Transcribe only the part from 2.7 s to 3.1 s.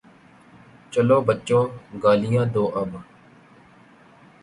اب۔